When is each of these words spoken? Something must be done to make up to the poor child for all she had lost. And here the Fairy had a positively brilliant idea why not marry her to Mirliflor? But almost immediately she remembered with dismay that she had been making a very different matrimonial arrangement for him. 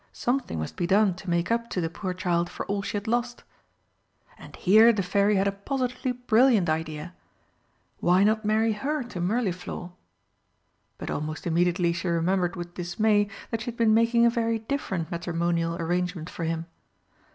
Something 0.11 0.57
must 0.57 0.77
be 0.77 0.87
done 0.87 1.13
to 1.13 1.29
make 1.29 1.51
up 1.51 1.69
to 1.69 1.79
the 1.79 1.87
poor 1.87 2.11
child 2.11 2.49
for 2.49 2.65
all 2.65 2.81
she 2.81 2.97
had 2.97 3.07
lost. 3.07 3.43
And 4.35 4.55
here 4.55 4.91
the 4.91 5.03
Fairy 5.03 5.35
had 5.35 5.47
a 5.47 5.51
positively 5.51 6.13
brilliant 6.13 6.71
idea 6.71 7.13
why 7.99 8.23
not 8.23 8.43
marry 8.43 8.73
her 8.73 9.03
to 9.03 9.21
Mirliflor? 9.21 9.91
But 10.97 11.11
almost 11.11 11.45
immediately 11.45 11.93
she 11.93 12.07
remembered 12.07 12.55
with 12.55 12.73
dismay 12.73 13.27
that 13.51 13.61
she 13.61 13.65
had 13.69 13.77
been 13.77 13.93
making 13.93 14.25
a 14.25 14.31
very 14.31 14.57
different 14.57 15.11
matrimonial 15.11 15.75
arrangement 15.75 16.31
for 16.31 16.45
him. 16.45 16.65